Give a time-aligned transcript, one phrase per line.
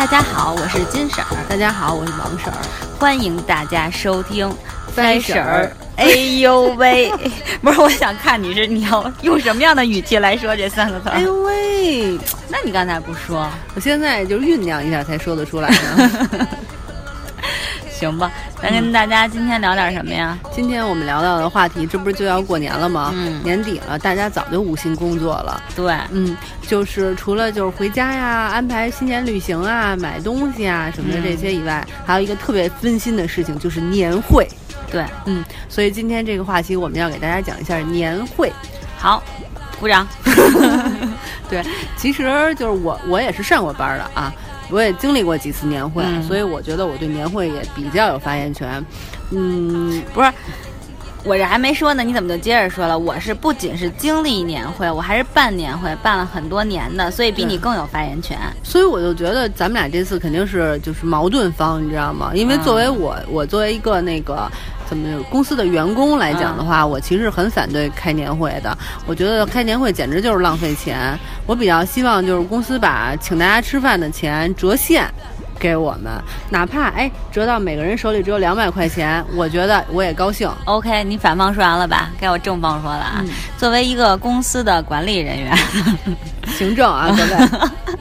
[0.00, 1.26] 大家好，我是金婶儿。
[1.46, 2.56] 大家好，我是王婶儿。
[2.98, 4.50] 欢迎大家收听
[4.96, 5.70] 三婶儿。
[5.96, 6.06] 哎
[6.40, 7.12] 呦喂，
[7.60, 11.10] 不是，我想看你是你要用什么样的语气来说这三个字？
[11.10, 12.18] 哎呦喂，
[12.48, 13.46] 那你刚才不说？
[13.76, 16.48] 我现在就酝酿一下才说得出来呢。
[18.00, 18.32] 行吧，
[18.62, 20.38] 咱跟大家今天聊点什么呀？
[20.50, 23.12] 今天我们聊到的话题，这不是就要过年了吗？
[23.14, 25.62] 嗯，年底了，大家早就无心工作了。
[25.76, 26.34] 对，嗯，
[26.66, 34.48] 就是除了就是回家呀、安排新年旅行啊、买东西啊什么的这些以外，还有一个特别分心的事情，就是年会。
[34.90, 38.50] 对，嗯，所以今天这个话题我们要给大家讲一下年会。
[38.96, 39.22] 好，
[39.78, 40.08] 鼓掌。
[41.50, 41.62] 对，
[41.96, 44.32] 其实就是我，我也是上过班的啊。
[44.70, 48.84] 我也经历过几次年会，所以我觉得我对年会也比较有发言权。
[49.30, 50.32] 嗯，不是，
[51.24, 52.98] 我这还没说呢，你怎么就接着说了？
[52.98, 58.38] 我是不仅是经历年会，我还是办年会，办了很多年的，所以比你更有发言权。
[58.62, 62.32] 所以我就觉得咱们俩这次肯定是就是矛盾方，你知道吗？
[62.34, 64.50] 因为作为我，我作为一个那个。
[64.88, 68.76] 怎么公司的员工来讲的话，我其实很反对开年会的。
[69.06, 71.16] 我觉得开年会简直就是浪费钱。
[71.46, 75.08] 我比较希望就是公司把请大家吃饭的钱折现
[75.60, 76.10] 给我们，
[76.48, 80.50] 哪怕哎折到每个人手里只有两百块钱，我觉得我也高兴。
[80.64, 82.10] OK，你反方说完了吧？
[82.18, 83.24] 该我正方说了啊。
[83.58, 85.56] 作为一个公司的管理人员，
[86.58, 87.94] 行政啊，各位，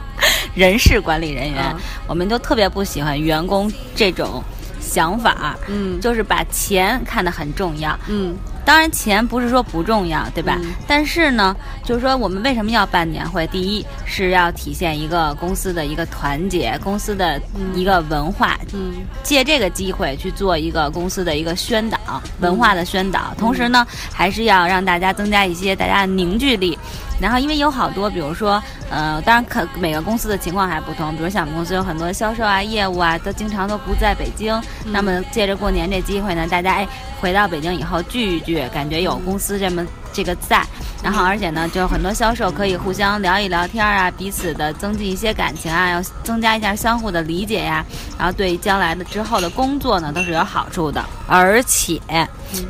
[0.56, 1.76] 人事管理人员，
[2.08, 4.42] 我们就特别不喜欢员工这种。
[4.82, 8.36] 想法，嗯，就是把钱看得很重要，嗯，
[8.70, 10.56] 当然钱不是说不重要，对吧？
[10.88, 13.48] 但是呢，就是说我们为什么要办年会？
[13.48, 17.42] 第一是要体现一个公司的一个团结，公司的
[17.74, 21.98] 一个文化，嗯，借这个机会去做一个公司的一个宣导，
[22.42, 26.78] 文化的宣导，同时呢，还是要让大家增加一些大家的凝聚力。
[27.22, 31.16] 然后，因为有好多，比如说，呃，当然可每个公司的情况还不同。
[31.16, 34.58] 比如像我们公司有很多销售啊、业务啊，都经常都不在北京。
[34.86, 36.88] 那么借着过年这机会呢，大家哎
[37.20, 40.66] 回到北京以后聚一聚，感觉有公司这么这个在。
[41.02, 47.86] 然后而且呢，就很多销售可以互相聊一聊天啊，彼此的增进一些感情啊，要增加一下相互的理解呀。
[48.18, 51.02] 然后对将来的之后的工作呢，都是有好处的。
[51.26, 51.98] 而且，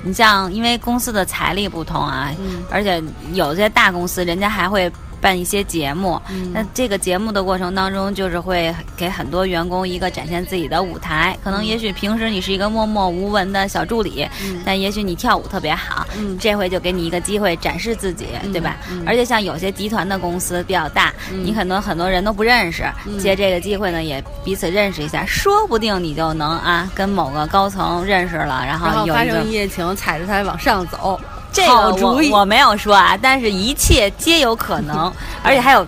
[0.03, 2.29] 你像因为公司的财力不同啊，
[2.69, 3.01] 而且
[3.33, 4.19] 有些大公司。
[4.29, 6.19] 人家还会办一些节目，
[6.53, 11.37] 那这个节目的过程当中，就是会给很多员工一个展现自己的舞台。
[11.43, 14.27] 可能也许平时你是一个默默无闻的小助理，
[14.65, 16.07] 但也许你跳舞特别好，
[16.39, 18.77] 这回就给你一个机会展示自己，对吧？
[19.05, 21.13] 而且像有些集团的公司比较大，
[21.43, 22.83] 你可能很多人都不认识，
[23.19, 31.19] 借这个机会呢，也彼此认识一下，说不定你就能啊跟某个高层认识了，然后发生一夜情，踩着他往上走。
[31.51, 35.11] 这个我我没有说啊，但是一切皆有可能，
[35.43, 35.85] 而且还有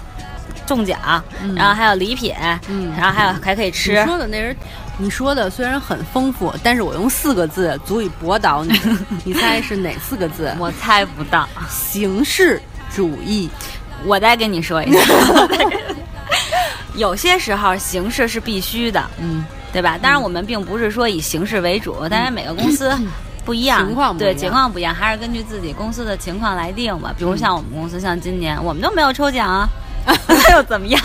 [0.65, 0.99] 中奖，
[1.55, 2.33] 然后还有礼品，
[2.97, 3.91] 然后还有还可以吃。
[3.99, 4.55] 你说的那是，
[4.97, 8.79] 你说的虽然很丰富，但是我用四个字足以驳倒你。
[9.23, 10.53] 你猜是哪四个字？
[10.59, 11.47] 我猜不到。
[11.69, 12.61] 形式
[12.93, 13.49] 主义。
[14.03, 14.99] 我再跟你说一下，
[16.95, 19.95] 有些时候形式是必须的，嗯，对吧？
[20.01, 22.97] 当然我们并不是说以形式为主，但是每个公司。
[23.45, 27.13] 不一样，情况对情况不一样，还是根据自己公司的情况来定吧。
[27.17, 29.69] 比如像我们公司，像今年我们都没有抽奖啊，
[30.27, 31.01] 那又怎么样？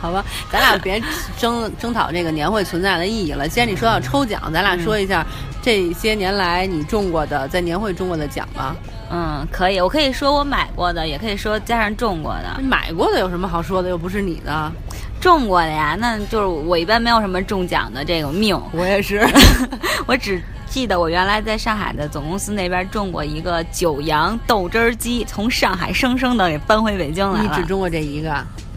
[0.00, 1.02] 好吧，咱俩别
[1.36, 3.46] 争争讨这个年会存在的意义了。
[3.46, 5.24] 既然你说到抽奖，咱俩说一下
[5.60, 8.74] 这些年来你中过的在年会中过的奖吧。
[9.10, 12.62] 嗯，可以，我可以说我买过的，也可以说加上中过的。
[12.62, 13.90] 买过的有什么好说的？
[13.90, 14.72] 又不是你的，
[15.20, 18.58] 中过的呀，那就是我一般没有什么中奖的这个命。
[18.72, 19.28] 我也是，
[20.06, 20.40] 我只。
[20.70, 27.48] 记得我原来在上海的总公司那边中过一个九阳豆汁儿机，从上海生生的给搬回北京来了。
[27.56, 28.32] 你只中过这一个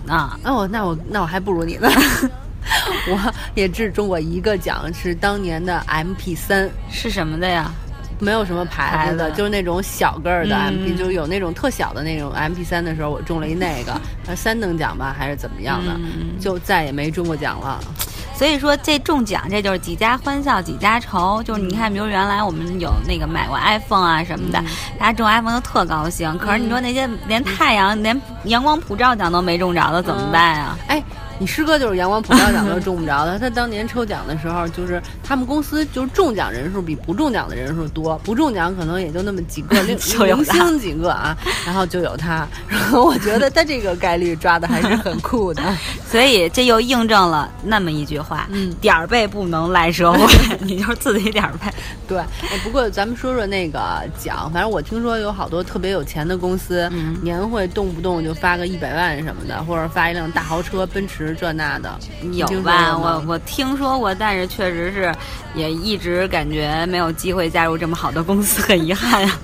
[0.08, 0.38] 啊？
[0.44, 1.88] 哦，那我那我还不如你呢。
[3.08, 7.72] 我也只中过一个奖，是当年的 MP 三，是什么的呀？
[8.20, 13.94] 没有什么牌子的，就是那种小个儿的 MP，就有那种特小的那种 MP 三的时候，我中了一那个，
[14.28, 15.92] 呃，三等奖吧，还是怎么样的？
[16.40, 17.80] 就再也没中过奖了。
[18.36, 21.42] 所以说这中奖，这就是几家欢笑几家愁。
[21.44, 24.64] 就是你看，比如原来我们有那个买过 iPhone 啊什么的，
[25.00, 26.38] 大家中 iPhone 都特高兴。
[26.38, 30.78] 可是你说那些连太阳、连阳光普照奖都没中着的怎么办啊？
[30.88, 31.04] 哎。
[31.44, 45.62] 你师哥就是阳光普照奖都中不着的，他当年抽奖的时候，就是他们公司就是中奖人数比不中奖的人数多，不中奖可能也就那么几个 零零星几个啊，然后就有他，然后我觉得他这个概率抓的还是很酷的，
[46.10, 51.70] 所以这又印证了那么一句话：嗯，点儿背不能赖社会，你就是自己点儿背。
[52.08, 52.24] 对，
[52.64, 61.33] 不过咱们说说那个奖，反正我听说有好多特别有钱的公司，嗯年会动不动就发个一百万什么的，或者发一辆大豪车奔驰。
[61.34, 62.00] 食这那的，
[62.34, 62.98] 有吧？
[62.98, 65.14] 我我听说过，但是确实是
[65.56, 69.38] 也一直感觉没有机会加入这么好的公司，很遗憾呀。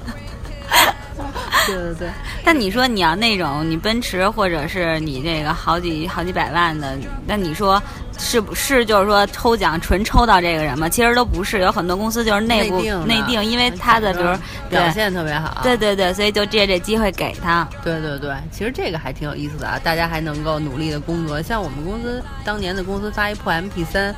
[1.68, 2.10] 对 对对，
[2.44, 7.82] 但你说你要那种你奔驰或者是你这个好几好几百万的，那你说
[8.18, 10.90] 是不是就是说抽奖纯抽到这个人吗？
[10.90, 14.30] 其实都不是，有很多公司就是内部内定，因为他的比如
[14.70, 17.68] 表现特别好，对对对，所以就借这机会给他。
[17.84, 21.42] 对对对，其实这个还挺有意思的啊，大家还能够努力的工作。
[21.42, 24.14] 像我们公司当年的公司发一破 MP 三。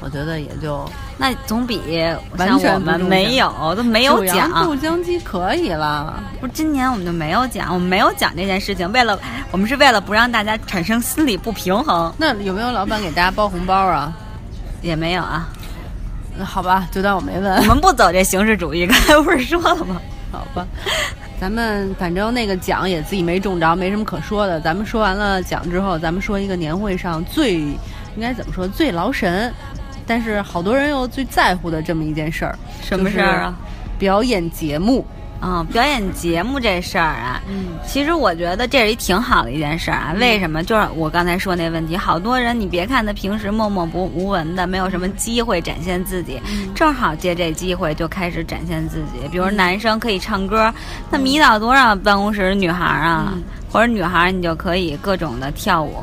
[0.00, 1.80] 我觉得也就那总比
[2.36, 4.50] 完全我们没有都没有奖。
[4.62, 8.90] 豆浆机可以了，不是今年我们就没有奖，我们没有奖这件事情。
[8.92, 9.18] 为了
[9.50, 12.12] 我们是为了不让大家产生心理不平衡。
[12.16, 14.12] 那有没有老板给大家包红包啊？
[14.82, 15.48] 也没有啊。
[16.36, 17.56] 那好吧，就当我没问。
[17.62, 20.00] 我们不走这形式主义，刚才不是说了吗？
[20.30, 20.64] 好吧，
[21.40, 24.60] 咱们反正那个奖也自己没中着，没什么可说的。
[24.60, 29.52] 咱们说完了奖之后，咱们说一个年会上最应该怎么说最劳神。
[30.08, 33.54] 但是好多人又最在乎的这么一件事儿，什么事儿啊？
[33.98, 35.04] 表演节目
[35.40, 40.14] 啊，表演节目这事儿啊，嗯，其实我觉得这是一挺好的一件事儿啊。
[40.18, 40.64] 为什么？
[40.64, 46.40] 就是我刚才说那问题，好多人你别看他平时默默不无闻的，没有什么机会展现自己，
[46.74, 49.28] 正好借这机会就开始展现自己。
[49.30, 50.72] 比如男生可以唱歌，
[51.10, 53.34] 那迷倒多少办公室女孩啊，
[53.70, 55.94] 或者女孩你就可以各种的跳舞。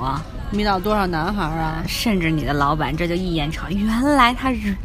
[0.56, 1.84] 迷倒多少男孩啊！
[1.88, 4.75] 甚至你的老板这就一眼瞅，原来他是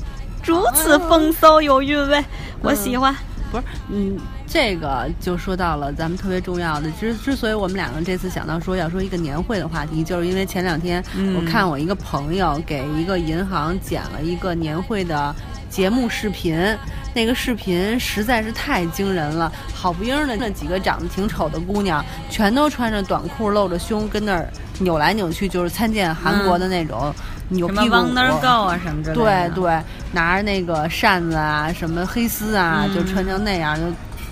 [0.44, 2.24] 如此风骚有韵味，
[2.60, 3.14] 我喜欢。
[3.52, 6.90] 不是，嗯，这个就说到了咱们特别重要的。
[6.92, 11.02] 之之所以我们两个这次想到说要说一个年会的话题，就是因为前两天
[11.36, 15.34] 我看我一个朋友给一个银行剪了一个年会的
[15.68, 16.56] 节目视频，
[17.12, 19.52] 那个视频实在是太惊人了。
[19.74, 24.48] 好不英的那几个长得挺丑的姑娘，全都穿着短裤露着胸跟那儿。
[24.80, 27.14] 扭来扭去就是参见韩国的那种
[27.48, 29.14] 扭屁股啊什么之类的。
[29.14, 29.80] 对对，
[30.12, 33.82] 拿着那个扇子啊，什么黑丝啊，就穿成那样，就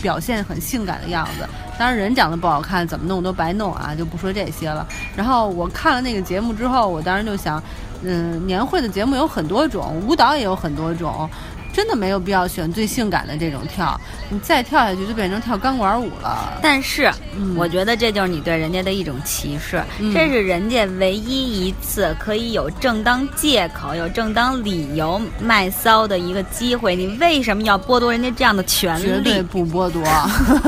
[0.03, 1.47] 表现很性感的样子。
[1.79, 4.87] 当然人长得不好看，怎么弄都白弄啊，就不说这些了。
[5.15, 7.63] 然后我看了那个节目之后，我当时就想，
[8.03, 11.29] 嗯，年会的节目有很多种，舞蹈也有很多种。
[11.79, 13.99] 真的没有必要选最性感的这种跳，
[14.29, 16.59] 你再跳下去就变成跳钢管舞了。
[16.61, 17.09] 但是，
[17.57, 19.81] 我觉得这就是你对人家的一种歧视，
[20.13, 29.05] 这是人家唯一一次可以有正当借口、有正当理由卖骚的一个机会，你为什么要剥夺人家这样的权利？
[29.05, 30.03] 绝对不剥夺。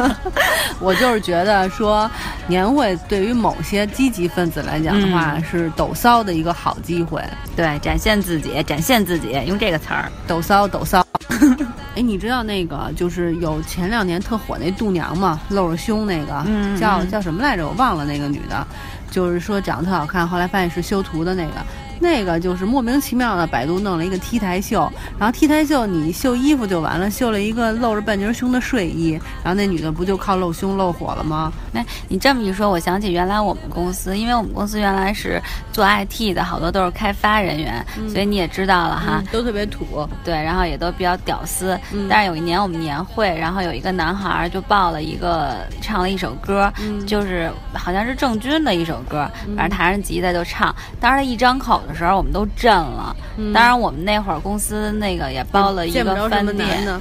[0.78, 2.08] 我就是觉得说，
[2.46, 7.20] 年会对于某些积极分子来讲的话，是抖骚的一个好机会。
[7.56, 10.84] 对，展现自己，展现自己，用这个词儿，抖骚，抖。
[10.90, 10.99] 骚，
[11.96, 15.40] 哎，你知道那个就是有前两年特火那度娘吗？
[15.48, 16.44] 露着胸那个，
[16.78, 17.66] 叫叫什么来着？
[17.66, 18.66] 我忘了那个女的，
[19.10, 21.54] 就是说长得特好看，后来发现是修图的那个。
[22.00, 29.12] 那个就是莫名其妙的，百度弄了一个 T 台秀，然后 T 台秀你秀衣服就完了，秀了一个露着半截胸的睡衣，
[29.44, 31.52] 然后那女的不就靠露胸露火了吗？
[31.72, 35.40] 那你这么一说，我想起原来我们公司，因为我们公司原来是
[35.72, 41.78] 做 IT 的，好多都是开发人员，所以你也知道了哈，都特别土，对，然后也都比较屌丝。
[42.08, 46.72] 但是有一年我们年会，然后有一个男孩就报了一个唱了一首歌，
[47.06, 51.82] 就是好像是郑钧的一首歌，反正弹着吉他就唱，当时他一张口。
[51.90, 53.14] 的时候我们都震了，
[53.52, 57.00] 当然我们那会儿公司那个也包了一个饭店，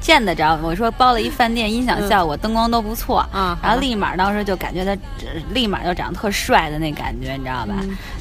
[0.00, 0.58] 见得着。
[0.62, 3.58] 我说包了一饭店，音响效果、灯光都不错啊。
[3.62, 4.94] 然后立马当时就感觉他
[5.54, 7.74] 立马就长得特帅的那感觉，你知道吧？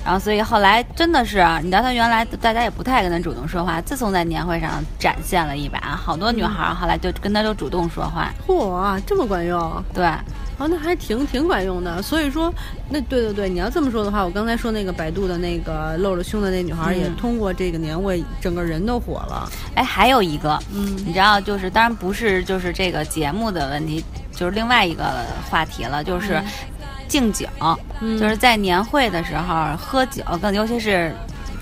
[0.06, 8.32] 然后所以后来真的是，你知道他原来大家也不太跟他主动说话，自从在年会上展现了一把，好多女孩后来就跟他就主动说话。
[8.48, 9.84] 嚯，这么管用？
[9.94, 10.08] 对。
[10.58, 12.02] 哦，那还挺挺管用的。
[12.02, 12.54] 所以说，
[12.90, 19.50] 那对对对，你要这么说的话，我刚才说那个百度的那个露着胸的那女孩，也通过这个年会，整个人都火了。
[19.76, 25.04] 哎，还有一个，嗯，你知道，就是当然不是就是这个节目的问题，就是另外一个
[25.50, 26.42] 话题了，就是
[27.08, 27.48] 敬酒，
[28.20, 31.14] 就是在年会的时候喝酒，更尤其是。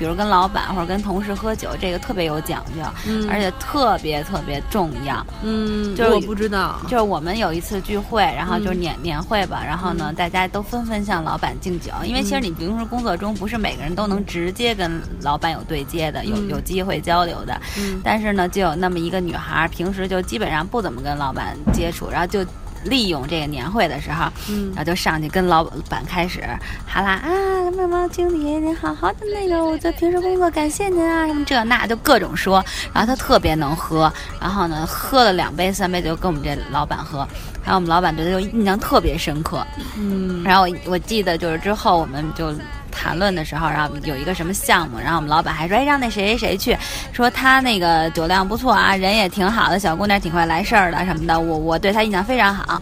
[0.01, 2.81] 比如跟老板或者跟同事喝酒，这个特别有讲究，
[3.29, 5.24] 而且特别特别重要。
[5.43, 17.62] 嗯，就是我不知道，就是我们有一次聚会，然后就是年年会吧，然后呢，大家都纷纷向老板敬酒，因为其实你平时工作中不是每个人都能直接跟老板有对接的，有有机会交流的。
[17.77, 22.43] 嗯，但是呢，就有那么一个女孩，平时就基本上不怎么跟老板接触，然后就。
[22.83, 24.31] 利用这个年会的时候，
[24.69, 26.41] 然后就上去跟老板开始
[26.85, 27.29] 哈啦啊，
[27.75, 32.63] 什么经理您好好的那个，我在平时工作感谢您啊，什么这那就各种说。
[32.93, 37.19] 然后他特别能喝，然后呢喝了两杯三杯就跟我们这老板喝，
[37.63, 39.65] 然后我们老板对他就印象特别深刻。
[39.97, 42.53] 嗯，然后我我记得就是之后我们就。
[43.01, 46.77] 谈论的时候，然后有一个什么项目，然后我们老板还说，哎，让那谁谁谁去，
[47.12, 52.79] 说他那个酒量不错啊，人也挺好的，小姑娘挺会来事儿的什么的，我我对他印象非常好，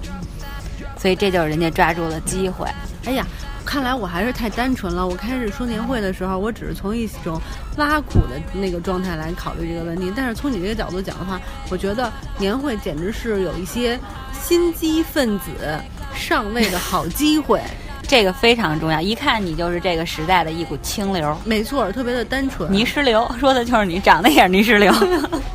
[0.97, 2.67] 所以这就是人家抓住了机会。
[3.05, 3.25] 哎呀。
[3.65, 5.05] 看来我还是太单纯了。
[5.05, 7.39] 我开始说年会的时候，我只是从一种
[7.77, 10.11] 挖苦的那个状态来考虑这个问题。
[10.15, 13.99] 但是从你这个角度讲的话，我觉得年会简直是有一些
[14.33, 15.51] 心机分子
[16.15, 17.61] 上位的好机会。
[18.09, 21.37] 这个非常重要，一看你就是这个时代的一股清流。
[21.45, 22.69] 没错，特别的单纯。
[22.73, 24.91] 泥石流 说的就是你，长得也是泥石流。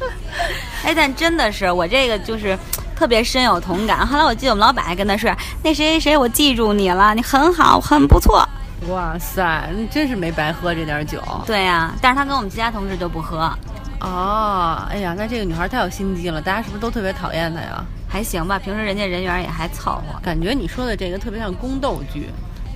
[0.85, 2.57] 哎，但真的是我这个就是。
[2.97, 4.07] 特别深有同感。
[4.07, 5.29] 后来我记得我们老板还跟他说
[5.65, 8.49] ：“那谁谁谁，我记住你了，你很好，很不错。”
[8.87, 11.21] 哇塞，你真是没白喝这点酒。
[11.45, 13.53] 对呀，但是他跟我们其他同事就不喝。
[13.99, 17.85] 哦，哎呀，那这个女孩太有心机了，大家是不是都特别讨厌她呀？
[18.15, 20.21] 还行吧，平时人家人缘也还凑合。
[20.23, 22.29] 感觉你说的这个特别像宫斗剧。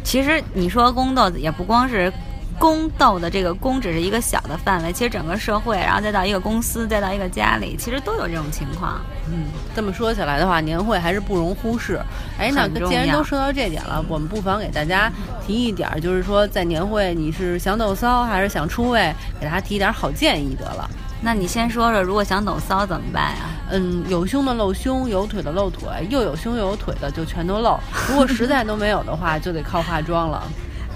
[0.02, 2.12] 其实你说宫斗也不光是。
[2.58, 9.00] 宫斗的这个宫只是一个小的范围，其实整个社会，然后再到一个公司，再到一个家里，其实都有这种情况。
[9.30, 9.44] 嗯，
[9.76, 12.00] 这么说起来的话，年会还是不容忽视。
[12.36, 15.08] 哎，那既然都说到这点了，我们不妨给大家
[15.46, 20.90] 提一点，就是说在年会你是想斗骚还是想出位，给大家提一点好建议得了。
[21.20, 23.38] 那你先说说，如果想抖骚怎么办呀？
[23.70, 27.78] 嗯，有胸的露胸，有腿的露腿，又有胸又有腿的就全都露。
[28.08, 30.42] 如果实在都没有的话，就得靠化妆了。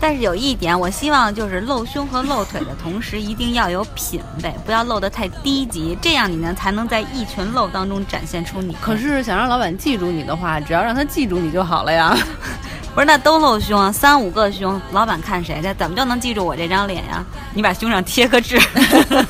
[0.01, 8.77] 但是有一点，我希望就是露胸和露腿的同时，一定要有品位，不要露得太低级，这样你呢才能在一群露当中展现出你。
[8.81, 12.17] 可是想让老板记住你的话，只要让他记住你就好了呀。
[12.95, 15.73] 不是，那都露胸，三五个胸，老板看谁去？
[15.75, 17.25] 怎么就能记住我这张脸呀？
[17.55, 18.61] 你把胸上贴个痣，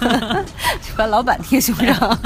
[0.97, 2.19] 把老板贴胸上。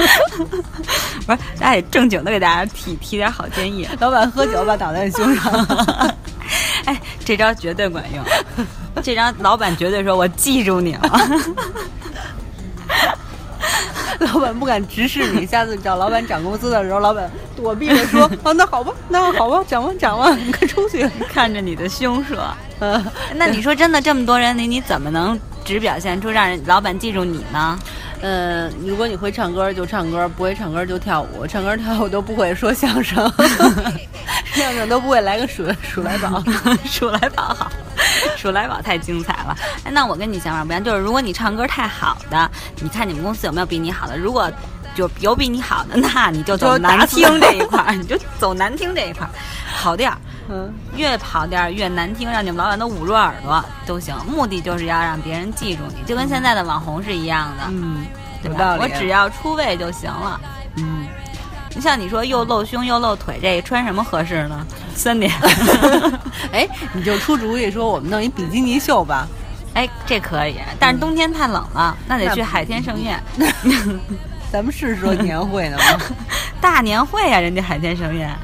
[1.26, 3.86] 不是，大家得正经的给大家提提点好建议。
[4.00, 5.52] 老板喝酒把倒在胸上。
[6.86, 8.24] 哎，这招绝对管用！
[9.02, 11.10] 这招老板绝对说：“我记住你了。”
[14.32, 22.38] 老板不敢直视你，下次找老板涨工资的时候，老板躲避着说：“哦，那好吧，那好吧，涨吧，涨吧，你快出去， 看着你的胸说。”
[22.80, 23.02] 嗯，
[23.34, 27.78] 那你说真的，这么多人里，你怎么能只表现出让人老板记住你呢？
[28.22, 33.30] 嗯，如果你会唱歌就唱歌，不会唱歌就跳舞，唱歌跳舞都不会说相声，
[34.54, 36.42] 相声都不会来个数数来宝，
[36.84, 37.42] 数来宝。
[37.44, 37.70] 好，
[38.36, 39.56] 数来宝太精彩了。
[39.84, 44.16] 哎，那我跟你想法不一样，就是如果你唱歌太好的，你看你们公司有没有比你好的？
[44.18, 44.50] 如果
[44.94, 49.30] 就有比你好的，那你就走难听这一块儿，你就走难听这一块儿，
[49.76, 50.16] 好调，
[50.48, 54.14] 嗯，越跑调越难听，让你们老板都捂住耳朵都行。
[54.26, 58.06] 目的就是要让别人记住你，就跟现在的网红是一样的，嗯，
[58.42, 58.76] 对吧？
[58.80, 60.40] 我只要出位就行了，
[60.76, 61.06] 嗯。
[61.74, 64.66] 你像你说又露胸又露腿，这穿什么合适呢？
[64.96, 65.30] 三点，
[66.52, 69.28] 哎，你就出主意说我们弄一比基尼秀吧，
[69.74, 73.22] 哎，这可以，但是冬天太冷了，那得去海天盛宴。
[74.50, 75.84] 咱们是说年会呢吗？
[76.60, 78.34] 大年会呀，人家海天盛宴，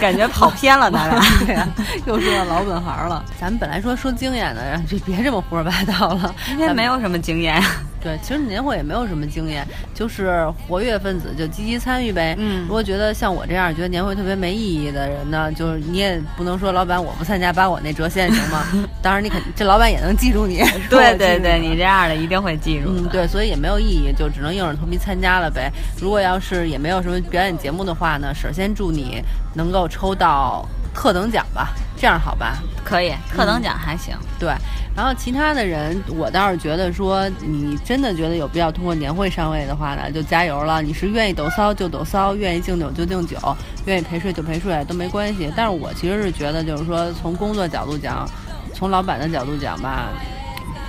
[0.00, 1.66] 感觉跑偏了，咱俩对呀，
[2.04, 3.24] 又说到老本行了。
[3.40, 6.34] 咱们本来说说经验的，就别这么胡说八道了。
[6.46, 7.62] 今天没有什么经验。
[8.06, 12.36] 对，其实年会也没有什么经验，就是活跃分子就积极参与呗。
[12.38, 18.64] 嗯，如果觉得像我这样觉得年会特别没意义的人呢，就是你也不能说老板我不参加，把我那折现行吗？
[19.02, 20.62] 当然你肯这老板也能记住你。
[20.88, 22.90] 对 对对，你这样的一定会记住。
[22.96, 25.68] 嗯，对，所以也没有意义，就只能硬着头皮参加了呗。
[26.00, 29.20] 如果要是也没有什么表演节目的话呢，首先祝你
[29.54, 30.64] 能够抽到
[30.96, 32.56] 特等奖吧，这样好吧？
[32.82, 34.16] 可以，特等奖还行。
[34.38, 34.48] 对。
[34.96, 40.80] 然后其他的人，我倒是觉得说，你真的觉得有必要通过年会上位的话呢，就加油了。
[40.80, 43.36] 你是愿意抖骚就抖骚，愿意敬酒就敬酒，
[43.84, 45.52] 愿意陪睡就陪睡都没关系。
[45.54, 48.26] 但是我其实是觉得，就是说从工作角度讲，
[48.72, 50.08] 从老板的角度讲吧，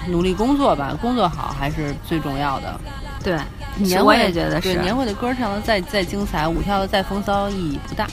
[0.07, 2.79] 努力工作吧，工作好还是最重要的。
[3.21, 3.37] 对，
[3.75, 4.73] 年我也觉得是。
[4.75, 8.07] 年会的歌唱的再再精彩，舞跳的再风骚，意义不大。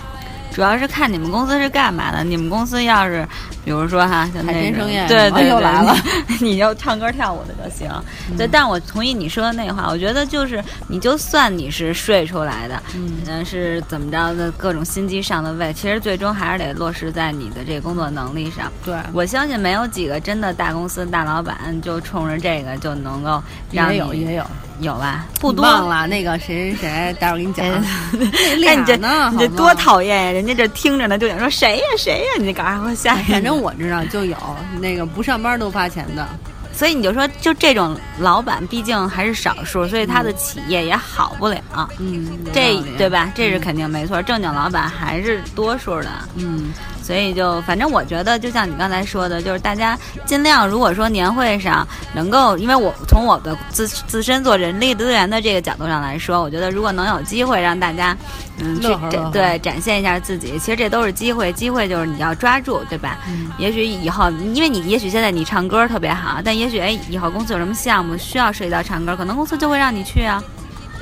[0.54, 2.22] 主要是看你们公司是干嘛的。
[2.22, 3.26] 你们公司要是，
[3.64, 7.90] 比如说哈，像那种，对对对， 你就唱歌跳舞的就行。
[8.36, 9.88] 对，但我同意你说的那话。
[9.88, 18.70] 我觉得就是，你就算你是睡出来的，嗯，是怎么着的各种心机上的位，其实最终还是得落实在你的这个工作能力上。
[18.84, 24.44] 对，我相信没有几个真的大公司大老板就冲着这个就能够让也有也有。
[24.80, 25.24] 有吧？
[25.40, 26.04] 不多了。
[26.08, 27.64] 那个谁谁谁，待会儿给你讲。
[28.60, 29.30] 那你这呢？
[29.32, 30.32] 你这多讨厌呀！
[30.32, 32.32] 人家这听着呢，就想说谁呀谁呀？
[32.38, 33.16] 你这赶快给我下。
[33.54, 34.36] 我知道就有
[34.80, 36.26] 那个不上班都发钱的。
[36.72, 41.60] 所以你就说，就这种老板，毕竟还是少数，所以他的企业也好不了。
[42.00, 43.30] 嗯，这对吧？
[43.32, 44.20] 这是肯定没错。
[44.20, 46.10] 正经老板还是多数的。
[46.34, 46.72] 嗯，
[47.04, 58.16] 所以就反正我觉得，就像你刚才说的，就是大家尽量，如果说年会上能够，因为我从我的自自身做人力资源的这个角度上来说，我觉得如果能有机会让大家，
[58.56, 63.18] 嗯，去展对展现一下自己，其实这都是机会，机会就是你要抓住，对吧？
[63.28, 70.42] 嗯也许以后，因为你也许现在你唱歌特别好，但也许哎以后公司有什么项目需要涉及到唱歌，可能公司就会让你去啊。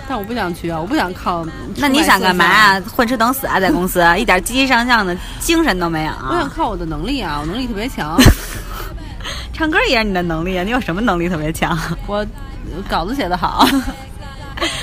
[0.08, 1.46] 但我不想去啊，我不想靠。
[1.76, 2.80] 那你想干嘛啊？
[2.94, 6.12] 混吃等死啊，在公司一点积极向上的精神都没有。
[6.28, 8.18] 我想靠我的能力啊，我能力特别强。
[9.52, 11.78] 唱歌也是你的能力啊，你有什么能力特别强？
[12.06, 12.26] 我
[12.88, 13.66] 稿子写得好。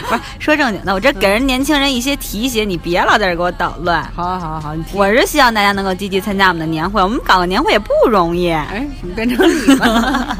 [0.10, 4.04] 不是说正经的，我这给人年轻人一些提携，你别老在这给我捣乱。
[4.14, 8.50] 好好好好，我是希望大家能够积极参加我们的年会，我们搞个年会也不容易。
[8.50, 10.38] 哎，怎么变成你了？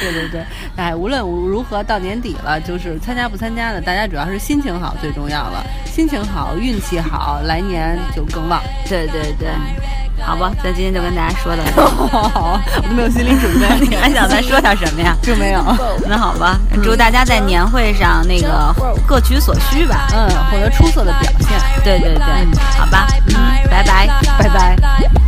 [0.00, 0.44] 对对对，
[0.76, 5.64] 哎，无论如何到年底了，就是参加不参加的，大家主要是心情好最重要了。
[5.84, 8.62] 心情好，运气好，来年就更旺。
[8.88, 9.48] 对对对，
[10.24, 11.86] 好吧，咱今天就跟大家说到这。
[12.28, 15.16] 好， 我都没有心理准备，你还想再说点什么呀？
[15.22, 15.60] 就没有。
[16.06, 18.72] 那好吧，祝大家在年会上那个
[19.06, 21.58] 各取所需吧，嗯，获得出色的表现。
[21.82, 22.24] 对对对，
[22.78, 23.34] 好吧，嗯，
[23.68, 25.27] 拜拜，拜拜。